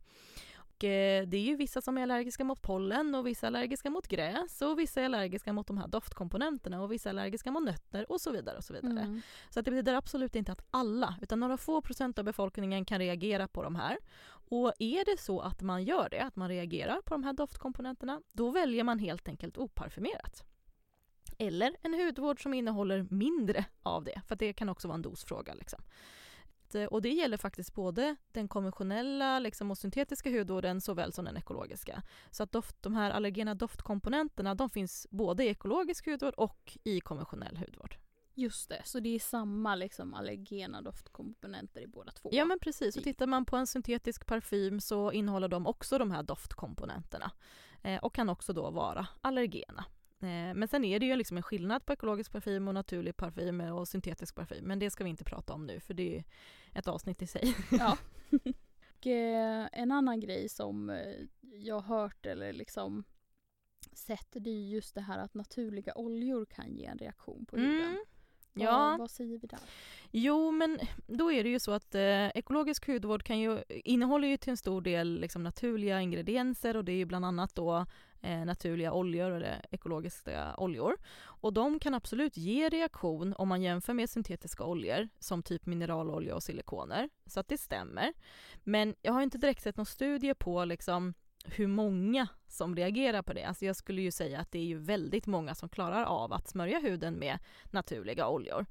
[0.78, 4.08] Och, eh, det är ju vissa som är allergiska mot pollen och vissa allergiska mot
[4.08, 8.12] gräs och vissa är allergiska mot de här doftkomponenterna och vissa är allergiska mot nötter
[8.12, 8.58] och så vidare.
[8.58, 9.00] och så vidare.
[9.00, 9.22] Mm.
[9.50, 13.00] Så att det betyder absolut inte att alla, utan några få procent av befolkningen kan
[13.00, 13.98] reagera på de här.
[14.50, 18.22] Och är det så att man gör det, att man reagerar på de här doftkomponenterna,
[18.32, 20.44] då väljer man helt enkelt oparfumerat.
[21.38, 25.54] Eller en hudvård som innehåller mindre av det, för det kan också vara en dosfråga.
[25.54, 25.84] Liksom.
[26.74, 31.38] Eh, Och det gäller faktiskt både den konventionella liksom, och syntetiska hudvården såväl som den
[31.38, 32.04] ekologiska.
[32.32, 37.00] Så att doft, de här allergena doftkomponenterna de finns både i ekologisk hudvård och i
[37.00, 37.96] konventionell hudvård.
[38.34, 42.30] Just det, så det är samma liksom allergena doftkomponenter i båda två.
[42.32, 46.12] Ja men precis, och tittar man på en syntetisk parfym så innehåller de också de
[46.12, 47.32] här doftkomponenterna.
[47.84, 49.86] Eh, och kan också då vara allergena.
[50.20, 53.62] Eh, men sen är det ju liksom en skillnad på ekologisk parfym och naturlig parfym
[53.62, 54.66] och syntetisk parfym.
[54.66, 56.24] Men det ska vi inte prata om nu för det är
[56.74, 57.56] ett avsnitt i sig.
[57.72, 57.98] Ja.
[59.00, 63.04] och, eh, en annan grej som eh, jag har hört eller liksom
[63.94, 67.58] sett det är ju just det här att naturliga oljor kan ge en reaktion på
[67.58, 67.82] huden.
[67.82, 67.98] Mm.
[68.54, 69.60] Vad, Ja, vad säger vi där?
[70.12, 74.38] jo men då är det ju så att eh, ekologisk hudvård kan ju, innehåller ju
[74.38, 77.86] till en stor del liksom naturliga ingredienser och det är ju bland annat då
[78.22, 80.98] eh, naturliga oljor eller ekologiska oljor.
[81.20, 86.36] Och de kan absolut ge reaktion om man jämför med syntetiska oljor som typ mineralolja
[86.36, 87.10] och silikoner.
[87.26, 88.14] Så att det stämmer.
[88.64, 91.14] Men jag har inte direkt sett någon studie på liksom
[91.46, 93.44] hur många som reagerar på det.
[93.44, 96.48] Alltså jag skulle ju säga att det är ju väldigt många som klarar av att
[96.48, 97.40] smörja huden med
[97.72, 98.66] naturliga oljor.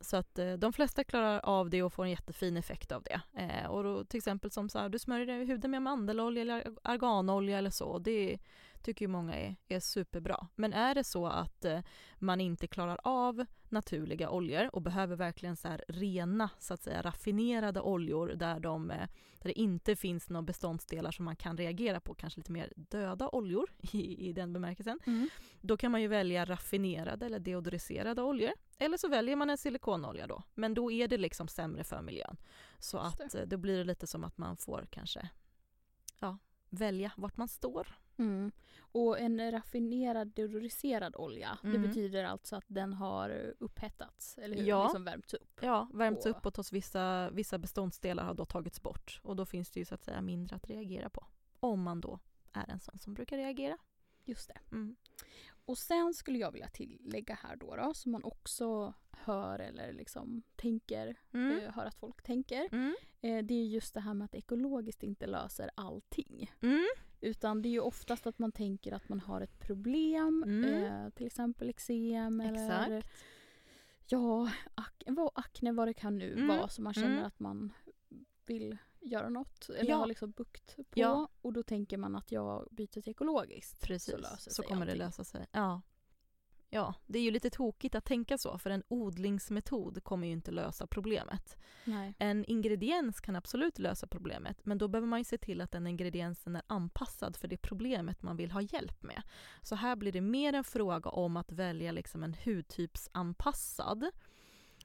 [0.00, 3.20] Så att eh, de flesta klarar av det och får en jättefin effekt av det.
[3.42, 6.74] Eh, och Och då, till exempel som så här, du smörjer huden med mandelolja eller
[6.82, 7.98] arganolja eller så.
[7.98, 8.38] Det
[8.82, 10.48] tycker ju många är, är superbra.
[10.54, 11.80] Men är det så att eh,
[12.18, 17.02] man inte klarar av naturliga oljor och behöver verkligen så här rena, så att säga
[17.02, 22.00] raffinerade oljor där, de, eh, där det inte finns några beståndsdelar som man kan reagera
[22.00, 25.00] på, kanske lite mer döda oljor i, i den bemärkelsen.
[25.06, 25.28] Mm.
[25.60, 28.52] Då kan man ju välja raffinerade eller deodoriserade oljor.
[28.78, 30.42] Eller så väljer man en silikonolja då.
[30.54, 32.36] Men då är det liksom sämre för miljön.
[32.78, 35.28] Så att eh, då blir det lite som att man får kanske
[36.18, 36.38] ja,
[36.70, 38.01] välja vart man står.
[38.16, 38.52] Mm.
[38.94, 41.82] Och en raffinerad deodoriserad olja, det Mm.
[41.82, 44.64] betyder alltså att den har upphettats, eller hur?
[44.64, 44.82] Ja.
[44.84, 45.58] Liksom värmts upp.
[45.62, 49.20] Ja, värmts Och- uppåt hos vissa, vissa beståndsdelar har då tagits bort.
[49.22, 51.26] Och då finns det ju så att säga mindre att reagera på.
[51.60, 52.18] Om man då
[52.52, 53.78] är en sån som brukar reagera.
[54.24, 54.58] Just det.
[54.72, 54.96] Mm.
[55.64, 60.42] Och sen skulle jag vilja tillägga här då, då som man också hör eller liksom
[60.56, 61.58] tänker, Mm.
[61.58, 62.68] eh, hör att folk tänker.
[62.72, 62.94] Mm.
[63.20, 66.50] Eh, det är just det här med att ekologiskt inte löser allting.
[67.22, 70.84] Utan det är ju oftast att man tänker att man har ett problem, Mm.
[70.84, 73.04] eh, till exempel eksem eller
[74.06, 76.48] ja, ak- vad, akne vad det kan nu Mm.
[76.48, 77.24] vara som man känner Mm.
[77.24, 77.72] att man
[78.46, 79.96] vill göra något eller Ja.
[79.96, 80.82] har liksom bukt på.
[80.94, 81.28] Ja.
[81.42, 84.92] Och då tänker man att jag byter till ekologiskt Precis, så löser så kommer det
[84.92, 85.06] allting.
[85.06, 85.46] lösa sig.
[85.52, 85.80] Ja.
[86.74, 90.50] Ja, det är ju lite tokigt att tänka så för en odlingsmetod kommer ju inte
[90.50, 91.56] lösa problemet.
[91.84, 92.14] Nej.
[92.18, 95.86] En ingrediens kan absolut lösa problemet men då behöver man ju se till att den
[95.86, 99.22] ingrediensen är anpassad för det problemet man vill ha hjälp med.
[99.62, 104.10] Så här blir det mer en fråga om att välja liksom en hudtypsanpassad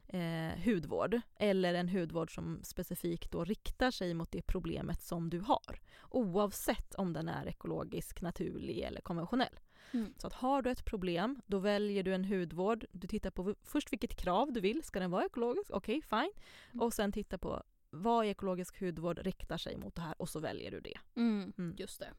[0.08, 5.40] eh, hudvård eller en hudvård som specifikt då riktar sig mot det problemet som du
[5.40, 5.80] har.
[6.10, 9.60] Oavsett om den är ekologisk, naturlig eller konventionell.
[9.94, 10.14] Mm.
[10.18, 12.86] Så att har du ett problem, då väljer du en hudvård.
[12.92, 14.84] Du tittar på först vilket krav du vill.
[14.84, 15.72] Ska den vara ekologisk?
[15.72, 16.32] Okej, fine.
[16.72, 16.82] Mm.
[16.82, 20.72] Och sen titta på vad ekologisk hudvård riktar sig mot det här och så väljer
[20.72, 20.98] du det.
[21.16, 21.76] Mm, Mm.
[21.78, 22.10] Just det.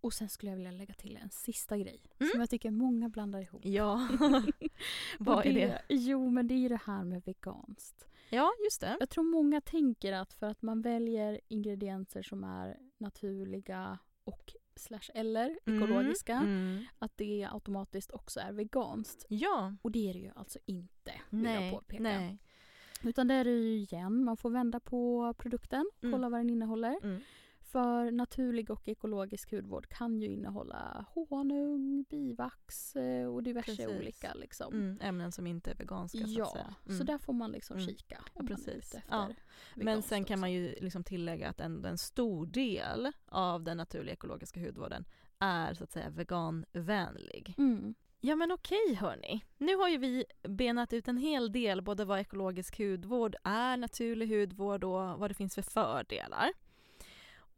[0.00, 2.30] Och sen skulle jag vilja lägga till en sista grej Mm.
[2.30, 3.60] som jag tycker många blandar ihop.
[3.64, 4.08] Ja,
[5.18, 5.82] vad är det?
[5.88, 8.04] Jo, men det är ju det här med veganskt.
[8.30, 8.96] Ja, just det.
[9.00, 15.10] Jag tror många tänker att för att man väljer ingredienser som är naturliga och slash
[15.14, 16.84] eller Mm, ekologiska, Mm.
[16.98, 19.26] att det automatiskt också är veganskt.
[19.28, 22.02] Ja, Och det är det ju alltså inte, vill jag påpeka.
[22.02, 22.38] nej.
[23.02, 26.12] Utan det är det ju igen, man får vända på produkten, Mm.
[26.12, 27.20] kolla vad den innehåller.
[27.72, 33.88] För naturlig och ekologisk hudvård kan ju innehålla honung, bivax eh, och diverse Precis.
[33.98, 34.34] olika.
[34.34, 34.74] Liksom.
[34.74, 34.98] Mm.
[35.00, 36.74] Ämnen som inte är veganska så att Ja, säga.
[36.86, 37.06] så Mm.
[37.06, 37.88] där får man liksom Mm.
[37.88, 38.74] kika Ja, om man är precis.
[38.88, 39.28] ute efter Ja.
[39.74, 44.12] Men sen kan man ju liksom tillägga att en, en stor del av den naturliga
[44.12, 45.04] ekologiska hudvården
[45.38, 47.54] är så att säga veganvänlig.
[47.58, 47.94] Mm.
[48.20, 49.44] Ja men okej hörni.
[49.58, 54.40] Nu har ju vi benat ut en hel del både vad ekologisk hudvård är, naturlig
[54.40, 56.50] hudvård och vad det finns för fördelar.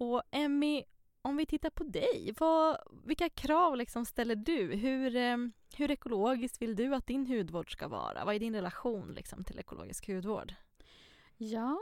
[0.01, 0.85] Och Emmy,
[1.23, 4.75] om vi tittar på dig, vad, vilka krav liksom ställer du?
[4.75, 5.37] Hur, eh,
[5.77, 8.25] hur ekologiskt vill du att din hudvård ska vara?
[8.25, 10.55] Vad är din relation liksom, till ekologisk hudvård?
[11.37, 11.81] Ja.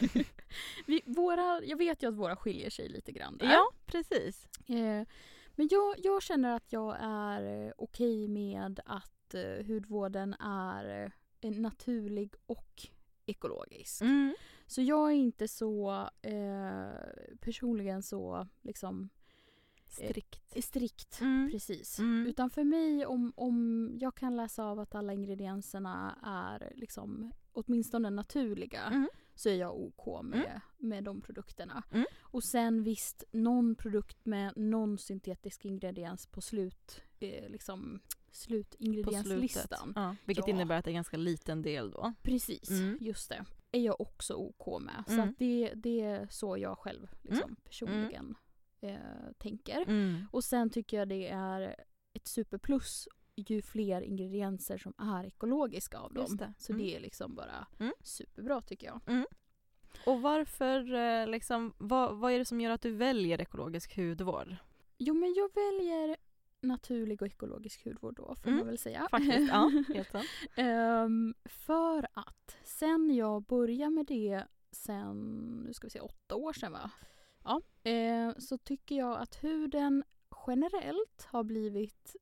[0.86, 3.52] vi, våra, jag vet ju att våra skiljer sig lite grann där.
[3.52, 4.48] Ja, precis.
[4.66, 5.08] Eh,
[5.54, 11.50] men jag, jag känner att jag är eh, okej med att eh, hudvården är eh,
[11.50, 12.86] naturlig och
[13.26, 14.02] ekologisk.
[14.02, 14.34] Mm.
[14.66, 19.08] Så jag är inte så eh, personligen så liksom
[19.88, 20.64] Strikt.
[20.64, 21.20] strikt.
[21.20, 21.50] Mm.
[21.50, 21.98] Precis.
[21.98, 22.26] Mm.
[22.26, 28.10] Utan för mig om, om jag kan läsa av att alla ingredienserna är liksom åtminstone
[28.10, 29.08] naturliga Mm.
[29.34, 31.82] så är jag OK med, med de produkterna.
[31.90, 32.06] Mm.
[32.20, 38.00] Och sen visst, någon produkt med någon syntetisk ingrediens på slut, eh, liksom
[38.30, 39.92] slutingredienslistan.
[39.96, 40.54] Ja, vilket Ja.
[40.54, 42.12] innebär att det är en ganska liten del då.
[42.22, 42.98] Precis, Mm.
[43.00, 43.44] just det.
[43.74, 45.04] Är jag också OK med.
[45.06, 45.28] Så Mm.
[45.28, 48.34] att det, det är så jag själv liksom, personligen
[48.80, 48.96] eh,
[49.38, 49.82] tänker.
[49.88, 50.26] Mm.
[50.32, 51.76] Och sen tycker jag det är
[52.12, 56.36] ett superplus ju fler ingredienser som är ekologiska av dem.
[56.36, 56.52] Det.
[56.58, 56.84] Så Mm.
[56.84, 57.92] det är liksom bara Mm.
[58.02, 59.00] superbra tycker jag.
[60.06, 64.56] Och varför, eh, liksom, vad, vad är det som gör att du väljer ekologisk hudvård?
[64.98, 66.16] Jo men jag väljer
[66.64, 69.08] naturlig och ekologisk hudvård då får Mm, man väl säga.
[69.10, 70.14] Faktiskt, ja, helt.
[70.56, 75.18] Ehm, för att sen jag började med det sen,
[75.66, 76.90] nu ska vi se, åtta år sedan va?
[77.44, 77.60] Ja.
[77.90, 80.04] Eh, så tycker jag att huden
[80.46, 82.16] generellt har blivit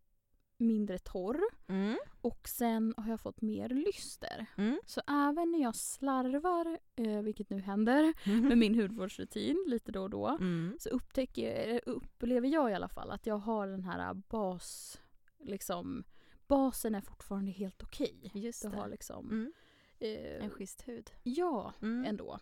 [0.63, 1.97] mindre torr Mm.
[2.21, 4.47] och sen har jag fått mer lyster.
[4.57, 4.81] Mm.
[4.87, 8.13] Så även när jag slarvar, eh, vilket nu händer,
[8.49, 10.77] med min hudvårdsrutin lite då och då Mm.
[10.81, 15.01] så upptäcker, eh, upplever jag i alla fall att jag har den här bas,
[15.39, 16.05] liksom,
[16.47, 18.31] basen är fortfarande helt okej.
[18.35, 18.77] Just Du det.
[18.77, 19.53] har liksom, Mm.
[19.99, 21.11] eh, En schysst hud.
[21.23, 22.05] ja Mm.
[22.05, 22.39] ändå.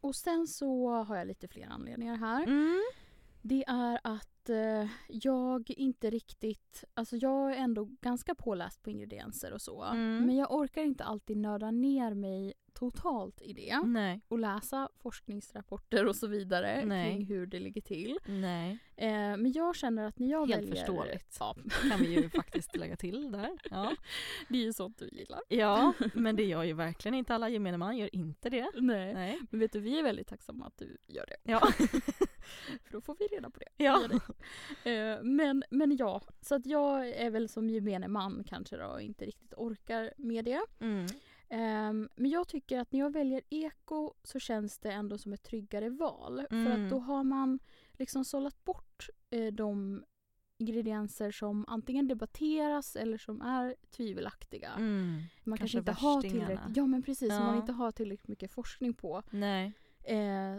[0.00, 2.46] Och sen så har jag lite fler anledningar här.
[3.42, 9.52] Det är att eh, jag inte riktigt, alltså jag är ändå ganska påläst på ingredienser
[9.52, 9.82] och så.
[9.82, 10.26] Mm.
[10.26, 12.52] Men jag orkar inte alltid nörda ner mig
[12.90, 13.80] totalt i det.
[13.84, 17.10] Nej, Och läsa forskningsrapporter och så vidare Nej.
[17.10, 18.18] kring hur det ligger till.
[18.26, 18.78] nej.
[18.96, 20.74] Eh, men jag känner att när jag Helt väljer...
[20.74, 21.36] förståeligt.
[21.40, 21.56] Ja,
[21.90, 23.50] Kan vi ju faktiskt lägga till där.
[23.70, 23.96] Ja.
[24.48, 25.40] det är ju sånt du gillar.
[25.48, 27.48] ja, men det gör ju verkligen inte alla.
[27.48, 28.70] Gemene man gör inte det.
[28.74, 29.14] Nej.
[29.14, 29.38] Nej.
[29.50, 31.50] Men vet du, vi är väldigt tacksamma att du gör det.
[31.52, 31.60] Ja.
[32.84, 33.84] För då får vi reda på det.
[33.84, 34.02] ja.
[34.90, 39.24] Eh, men, men ja, så att jag är väl som gemene man kanske då inte
[39.24, 40.60] riktigt orkar med det.
[40.80, 41.06] Mm.
[41.54, 45.42] Ehm, men jag tycker att när jag väljer eko så känns det ändå som ett
[45.42, 46.46] tryggare val.
[46.48, 46.84] För Mm.
[46.84, 47.58] att då har man
[47.92, 50.04] liksom sållat bort eh, de
[50.58, 54.70] ingredienser som antingen debatteras eller som är tvivelaktiga.
[54.70, 55.12] Mm.
[55.44, 57.60] Man kanske, Kanske inte har tillräckligt, ja men precis, som man Ja.
[57.60, 59.22] inte har tillräckligt mycket forskning på.
[59.30, 59.72] Nej.
[60.04, 60.56] Eh,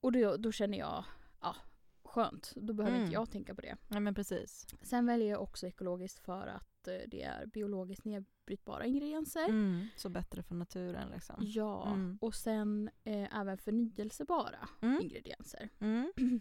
[0.00, 1.04] och då, då känner jag,
[1.40, 1.56] ja,
[2.04, 2.52] skönt.
[2.56, 3.04] Då behöver Mm.
[3.04, 3.76] inte jag tänka på det.
[3.88, 4.66] Nej men precis.
[4.82, 8.04] Sen väljer jag också ekologiskt för att eh, det är biologiskt
[8.48, 9.48] nedbrytbara ingredienser.
[9.48, 9.86] Mm.
[9.96, 11.36] Så bättre för naturen liksom.
[11.40, 12.18] Ja, Mm.
[12.20, 15.00] och sen eh, även förnyelsebara Mm.
[15.02, 15.68] ingredienser.
[15.80, 16.12] Mm.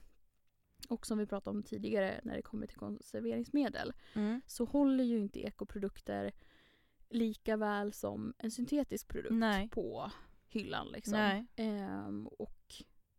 [0.90, 4.42] Och som vi pratade om tidigare när det kommer till konserveringsmedel Mm.
[4.48, 6.32] så håller ju inte ekoprodukter
[7.10, 9.70] lika väl som en syntetisk produkt Nej.
[9.70, 10.12] på
[10.50, 10.88] hyllan.
[10.88, 11.46] Liksom.
[11.56, 12.74] Ehm, och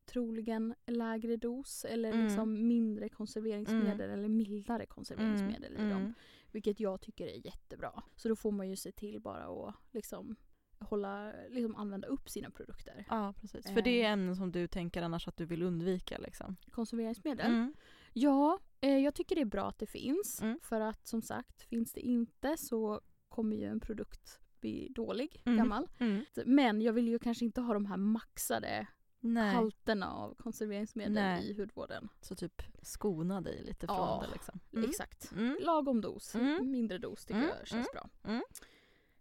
[0.07, 2.25] troligen lägre dos eller Mm.
[2.25, 6.15] liksom mindre konserveringsmedel eller mildare konserveringsmedel i dem.
[6.53, 8.03] Vilket jag tycker är jättebra.
[8.17, 10.37] Så då får man ju se till bara att liksom
[10.81, 13.05] hålla, liksom använda upp sina produkter.
[13.11, 13.67] Ja precis.
[13.73, 14.13] För det är Eh.
[14.13, 16.57] ämnen som du tänker annars att du vill undvika liksom.
[16.71, 17.47] Konserveringsmedel.
[17.47, 17.75] Mm.
[18.13, 20.43] Ja, eh, jag tycker det är bra att det finns.
[20.43, 20.59] Mm.
[20.63, 25.59] För att som sagt, finns det inte så kommer ju en produkt bli dålig, Mm.
[25.59, 25.89] gammal.
[25.99, 26.25] Mm.
[26.47, 28.87] Men jag vill ju kanske inte ha de här maxade
[29.21, 29.55] Nej.
[29.55, 31.51] halterna av konserveringsmedel Nej.
[31.51, 32.09] i hudvården.
[32.21, 34.61] Så typ skona dig lite från Ja, det liksom.
[34.75, 34.91] Mm.
[34.91, 35.33] Exakt.
[35.33, 35.57] Mm.
[35.61, 36.71] Lagom dos, Mm.
[36.71, 38.09] mindre dos tycker Mm, jag känns bra.
[38.25, 38.43] mm.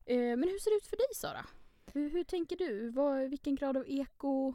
[0.05, 1.45] Eh, men hur ser det ut för dig Sara?
[1.93, 2.89] Hur, hur tänker du?
[2.89, 4.53] Vad, vilken grad av eko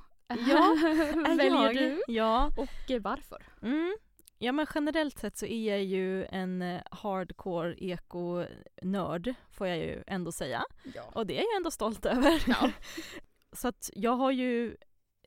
[0.48, 0.76] Ja,
[1.37, 1.74] väljer jag?
[1.74, 2.02] du?
[2.09, 2.50] Ja.
[2.57, 3.42] Och eh, varför?
[3.62, 3.96] Mm.
[4.38, 10.02] Ja men generellt sett så är jag ju en eh, hardcore eko-nörd får jag ju
[10.07, 10.64] ändå säga.
[10.94, 11.02] Ja.
[11.14, 12.44] Och det är jag ändå stolt över.
[12.46, 12.70] Ja.
[13.52, 14.76] så att jag har ju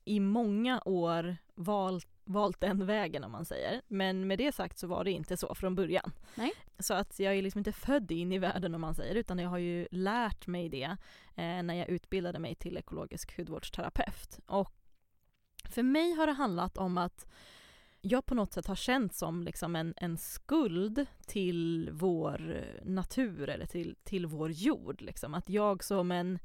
[0.06, 3.82] i många år valt, valt den vägen om man säger.
[3.88, 6.12] Men med det sagt så var det inte så från början.
[6.36, 6.54] Nej.
[6.80, 9.50] Så att jag är liksom inte född in i världen om man säger utan jag
[9.50, 10.98] har ju lärt mig det
[11.36, 14.40] eh, när jag utbildade mig till ekologisk hudvårdsterapeut.
[14.46, 14.72] Och
[15.70, 17.28] för mig har det handlat om att
[18.02, 23.66] jag på något sätt har känt som liksom en, en skuld till vår natur eller
[23.66, 25.02] till, till vår jord.
[25.02, 25.34] Liksom.
[25.34, 26.40] Att jag som en,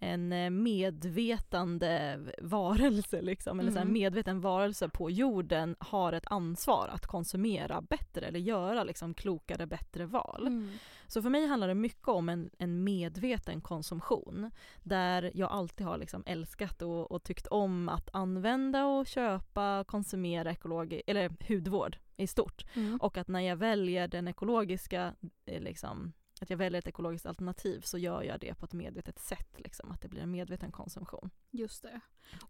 [0.00, 3.92] en eh, medvetande varelse, liksom, eller så här Mm.
[3.92, 10.06] medveten varelse på jorden har ett ansvar att konsumera bättre eller göra liksom, klokare, bättre
[10.06, 10.46] val.
[10.46, 10.70] Mm.
[11.06, 14.50] Så för mig handlar det mycket om en, en medveten konsumtion
[14.82, 20.50] där jag alltid har liksom älskat och, och tyckt om att använda och köpa, konsumera
[20.50, 22.64] ekologi, eller hudvård i stort.
[22.76, 22.98] Mm.
[23.00, 25.14] Och att när jag väljer den ekologiska,
[25.46, 29.18] eh, liksom, att jag väljer ett ekologiskt alternativ så gör jag det på ett medvetet
[29.18, 31.30] sätt, liksom, att det blir en medveten konsumtion.
[31.50, 32.00] Just det.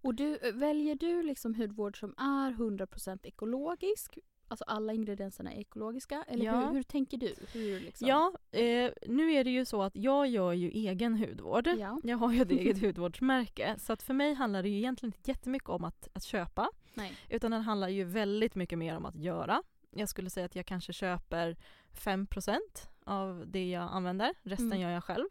[0.02, 4.18] Och du, eh, väljer du liksom hudvård som är 100% ekologisk?
[4.48, 6.24] Alltså alla ingredienserna är ekologiska?
[6.28, 6.66] Eller Ja.
[6.66, 7.34] hur, hur tänker du?
[7.52, 8.08] Hur liksom?
[8.08, 11.66] Ja, eh, nu är det ju så att jag gör ju egen hudvård.
[11.66, 12.00] Ja.
[12.04, 15.30] Jag har ju ett eget hudvårdsmärke så att för mig handlar det ju egentligen inte
[15.30, 17.12] jättemycket om att, att köpa Nej.
[17.28, 19.62] utan den handlar ju väldigt mycket mer om att göra.
[19.90, 21.56] Jag skulle säga att jag kanske köper
[21.92, 22.56] 5%
[23.04, 24.80] av det jag använder, resten Mm.
[24.80, 25.26] gör jag själv.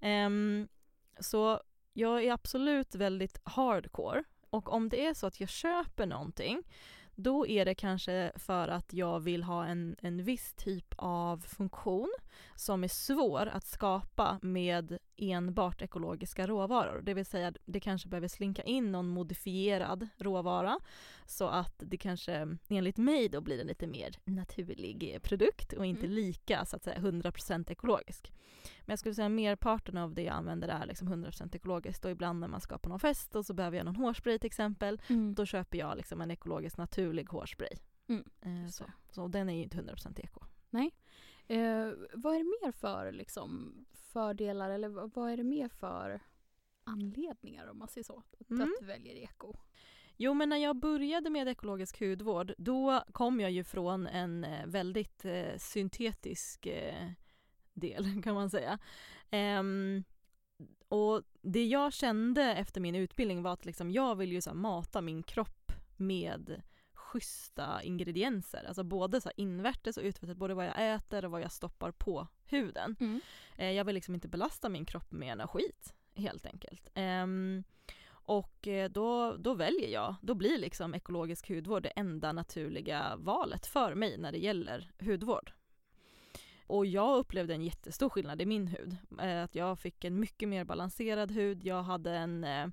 [0.00, 0.68] Ehm,
[1.20, 1.60] så
[1.92, 6.62] jag är absolut väldigt hardcore och om det är så att jag köper någonting
[7.14, 12.12] då är det kanske för att jag vill ha en, en viss typ av funktion
[12.54, 17.02] som är svår att skapa med enbart ekologiska råvaror.
[17.02, 20.78] Det vill säga det kanske behöver slinka in någon modifierad råvara
[21.26, 26.06] så att det kanske enligt mig då blir en lite mer naturlig produkt och inte
[26.06, 26.14] Mm.
[26.16, 28.32] lika så att säga 100% ekologisk.
[28.80, 32.40] Men jag skulle säga merparten av det jag använder är liksom 100% ekologiskt och ibland
[32.40, 35.34] när man ska på någon fest och så behöver jag någon hårspray till exempel Mm.
[35.34, 37.72] då köper jag liksom en ekologiskt naturlig hårspray.
[38.08, 38.84] Mm, Eh, så.
[39.10, 40.40] så den är ju inte 100% eko.
[41.48, 46.20] Eh, vad är det mer för liksom, fördelar eller vad, är det mer för
[46.84, 48.18] anledningar om man säger så?
[48.18, 48.62] Att, Mm.
[48.62, 49.54] att du väljer eko?
[50.16, 54.66] Jo men när jag började med ekologisk hudvård då kom jag ju från en eh,
[54.66, 57.10] väldigt eh, syntetisk eh,
[57.72, 58.78] del kan man säga.
[59.30, 60.04] Ehm,
[60.88, 65.00] och det jag kände efter min utbildning var att liksom jag vill ju så mata
[65.00, 66.62] min kropp med
[67.20, 68.64] schyssta ingredienser.
[68.68, 72.28] Alltså både så invärtes och utvärtes, både vad jag äter och vad jag stoppar på
[72.44, 72.96] huden.
[73.00, 73.20] Mm.
[73.56, 76.90] Eh, jag vill liksom inte belasta min kropp med skit helt enkelt.
[78.26, 83.66] Och eh, då, då väljer jag, då blir liksom ekologisk hudvård det enda naturliga valet
[83.66, 85.52] för mig när det gäller hudvård.
[86.66, 88.96] Och jag upplevde en jättestor skillnad i min hud.
[89.20, 92.66] Eh, att jag fick en mycket mer balanserad hud, jag hade en, eh,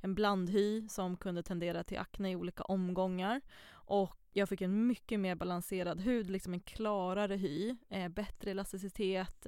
[0.00, 3.40] en blandhy som kunde tendera till akne i olika omgångar.
[3.86, 7.76] Och jag fick en mycket mer balanserad hud, liksom en klarare hy,
[8.10, 9.46] bättre elasticitet,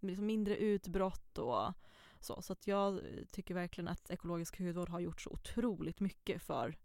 [0.00, 1.72] liksom mindre utbrott och
[2.20, 3.00] så, så att jag
[3.32, 6.76] tycker verkligen att ekologisk hudvård har gjort så otroligt mycket för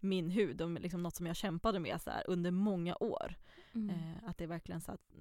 [0.00, 3.34] min hud och liksom något som jag kämpade med så här, under många år.
[3.72, 3.90] Mm.
[3.90, 5.14] Eh, att det verkligen så att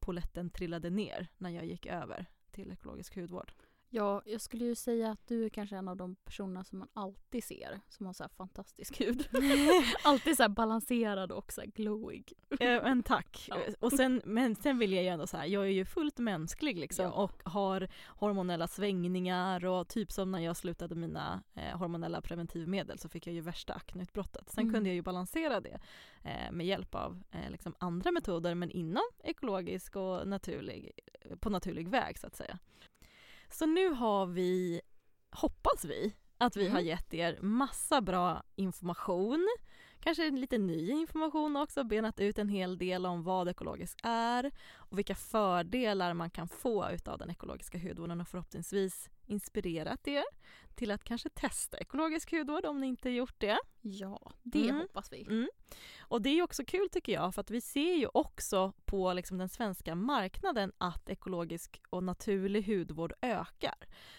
[0.00, 3.52] poletten trillade ner när jag gick över till ekologisk hudvård.
[3.96, 6.88] Ja, jag skulle ju säga att du är kanske en av de personerna som man
[6.92, 9.28] alltid ser som har så här fantastisk hud.
[10.04, 12.32] alltid så balanserad och så här glowig.
[12.60, 13.46] Eh, men tack.
[13.48, 13.56] Ja.
[13.80, 16.78] Och sen, men sen vill jag ju ändå så här, jag är ju fullt mänsklig
[16.78, 17.10] liksom ja.
[17.10, 23.08] och har hormonella svängningar och typ som när jag slutade mina eh, hormonella preventivmedel så
[23.08, 24.50] fick jag ju värsta akneutbrottet.
[24.50, 24.74] Sen mm.
[24.74, 25.78] kunde jag ju balansera det
[26.22, 30.90] eh, med hjälp av eh, liksom andra metoder men inom ekologisk och naturlig,
[31.40, 32.58] på naturlig väg så att säga.
[33.56, 34.80] Så nu har vi,
[35.30, 36.72] hoppas vi, att vi mm.
[36.72, 39.48] har gett er massa bra information.
[40.00, 44.98] Kanske lite ny information också, benat ut en hel del om vad ekologiskt är och
[44.98, 50.24] vilka fördelar man kan få utav den ekologiska hudvården och förhoppningsvis inspirerat er
[50.74, 53.58] till att kanske testa ekologisk hudvård om ni inte gjort det.
[53.80, 54.80] Ja, det mm.
[54.80, 55.22] hoppas vi.
[55.22, 55.48] Mm.
[55.98, 59.38] Och det är också kul tycker jag för att vi ser ju också på liksom
[59.38, 63.74] den svenska marknaden att ekologisk och naturlig hudvård ökar.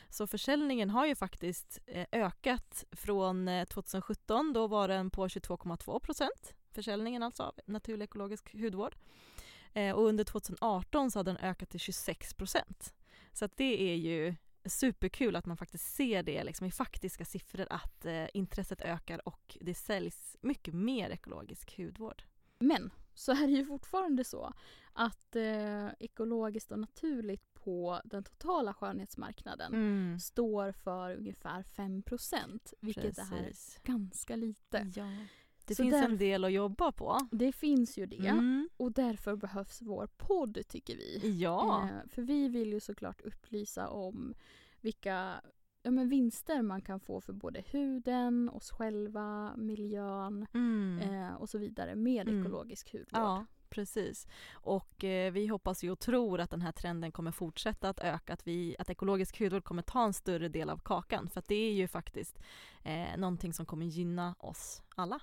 [0.10, 5.99] Så försäljningen har ju faktiskt eh, ökat från 2017, eh, då var den på 22,2
[5.99, 8.95] procent försäljningen alltså av naturlig ekologisk hudvård.
[9.74, 12.93] Eh, och under 2018 så hade den ökat till 26 procent.
[13.34, 14.36] Så att det är ju
[14.70, 19.57] superkul att man faktiskt ser det liksom, i faktiska siffror att eh, intresset ökar och
[19.61, 22.24] det säljs mycket mer ekologisk hudvård.
[22.59, 24.53] Men så är det ju fortfarande så
[24.93, 30.20] att eh, ekologiskt och naturligt på den totala skönhetsmarknaden mm.
[30.20, 33.80] står för ungefär 5% vilket Precis.
[33.84, 34.91] är ganska lite.
[34.95, 35.11] Ja.
[35.68, 37.20] Det så finns där, en del att jobba på.
[37.32, 38.28] Det finns ju det.
[38.28, 38.70] Mm.
[38.78, 41.38] Och därför behövs vår podd tycker vi.
[41.39, 41.84] Ja.
[41.84, 44.34] Eh, för vi vill ju såklart upplysa om
[44.82, 45.41] vilka
[45.84, 50.99] ja, men vinster man kan få för både huden, oss själva, miljön mm.
[50.99, 52.41] eh, och så vidare med mm.
[52.41, 53.07] ekologisk hudvård.
[53.11, 54.28] Ja, precis.
[54.51, 58.34] Och eh, vi hoppas ju och tror att den här trenden kommer fortsätta att öka,
[58.34, 61.55] att, vi, att ekologisk hudvård kommer ta en större del av kakan för att det
[61.55, 62.39] är ju faktiskt
[62.84, 65.20] eh, någonting som kommer gynna oss alla.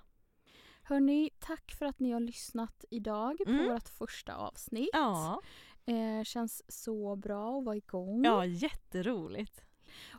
[0.86, 3.72] Hörni, tack för att ni har lyssnat idag på mm.
[3.72, 4.90] vårt första avsnitt.
[4.92, 5.40] Ja.
[5.86, 8.24] Eh, känns så bra att vara igång.
[8.24, 9.64] Ja, jätteroligt.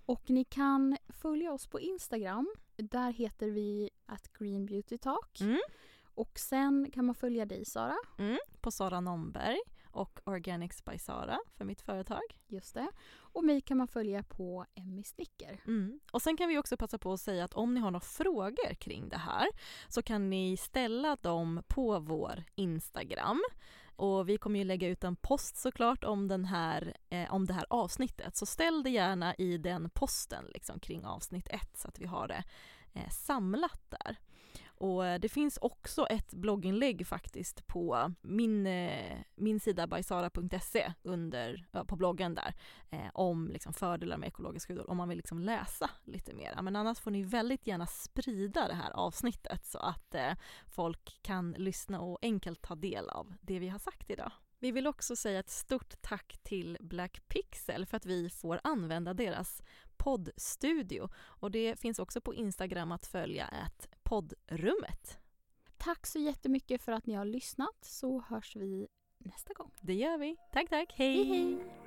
[0.05, 2.53] Och ni kan följa oss på Instagram.
[2.75, 5.41] Där heter vi at Green Beauty Talk.
[5.41, 5.59] Mm.
[6.03, 7.97] Och sen kan man följa dig Sara.
[8.17, 9.59] Mm, på Sara Nomberg
[9.95, 12.21] och Organics by Sara för mitt företag.
[12.47, 12.87] Just det.
[13.17, 15.61] Och mig kan man följa på Emmy Snicker.
[15.67, 15.99] Mm.
[16.11, 18.73] Och sen kan vi också passa på att säga att om ni har några frågor
[18.73, 19.47] kring det här
[19.87, 23.43] så kan ni ställa dem på vår Instagram.
[23.95, 27.53] Och vi kommer ju lägga ut en post såklart om, den här, eh, om det
[27.53, 28.35] här avsnittet.
[28.35, 32.27] Så ställ det gärna i den posten liksom, kring avsnitt ett så att vi har
[32.27, 32.43] det
[32.93, 34.17] eh, samlat där.
[34.77, 41.67] Och eh, det finns också ett blogginlägg faktiskt på min, eh, min sida bysara.se under,
[41.87, 42.53] på bloggen där
[42.89, 46.61] eh, om liksom fördelar med ekologiska kryddor om man vill liksom läsa lite mer.
[46.61, 50.15] Men annars får ni väldigt gärna sprida det här avsnittet så att
[50.67, 54.31] folk kan lyssna och enkelt ta del av det vi har sagt idag.
[54.59, 59.13] Vi vill också säga ett stort tack till Black Pixel för att vi får använda
[59.13, 59.61] deras
[59.97, 65.19] poddstudio och det finns också på Instagram att följa ett poddrummet.
[65.77, 68.87] Tack så jättemycket för att ni har lyssnat så hörs vi
[69.17, 69.71] nästa gång.
[69.81, 70.35] Det gör vi.
[70.53, 70.93] Tack, tack.
[70.95, 71.23] Hej!
[71.23, 71.84] hej, hej.